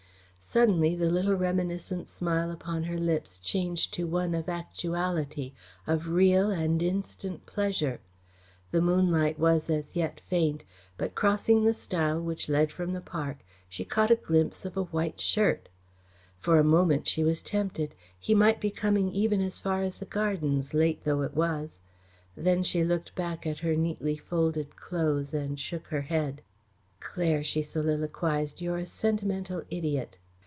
Suddenly 0.43 0.97
the 0.97 1.09
little 1.09 1.35
reminiscent 1.35 2.09
smile 2.09 2.51
upon 2.51 2.83
her 2.83 2.99
lips 2.99 3.37
changed 3.37 3.93
to 3.93 4.03
one 4.05 4.35
of 4.35 4.49
actuality, 4.49 5.53
of 5.87 6.09
real 6.09 6.49
and 6.49 6.83
instant 6.83 7.45
pleasure. 7.45 8.01
The 8.71 8.81
moonlight 8.81 9.39
was 9.39 9.69
as 9.69 9.95
yet 9.95 10.19
faint, 10.29 10.65
but, 10.97 11.15
crossing 11.15 11.63
the 11.63 11.73
stile 11.73 12.19
which 12.19 12.49
led 12.49 12.69
from 12.69 12.91
the 12.91 12.99
park, 12.99 13.37
she 13.69 13.85
caught 13.85 14.11
a 14.11 14.17
glimpse 14.17 14.65
of 14.65 14.75
a 14.75 14.83
white 14.83 15.21
shirt. 15.21 15.69
For 16.37 16.57
a 16.59 16.65
moment 16.65 17.07
she 17.07 17.23
was 17.23 17.41
tempted. 17.41 17.95
He 18.19 18.35
might 18.35 18.59
be 18.59 18.71
coming 18.71 19.09
even 19.13 19.39
as 19.39 19.61
far 19.61 19.83
as 19.83 19.99
the 19.99 20.05
gardens, 20.05 20.73
late 20.73 21.05
though 21.05 21.21
it 21.21 21.33
was. 21.33 21.79
Then 22.35 22.61
she 22.61 22.83
looked 22.83 23.15
back 23.15 23.47
at 23.47 23.59
her 23.59 23.77
neatly 23.77 24.17
folded 24.17 24.75
clothes 24.75 25.33
and 25.33 25.57
shook 25.57 25.87
her 25.87 26.01
head. 26.01 26.41
"Claire," 26.99 27.41
she 27.41 27.61
soliloquised, 27.61 28.59
"you're 28.59 28.75
a 28.75 28.85
sentimental 28.85 29.63
idiot!" 29.69 30.17